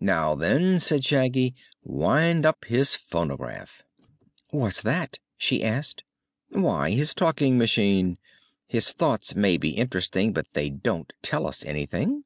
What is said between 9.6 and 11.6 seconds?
interesting, but they don't tell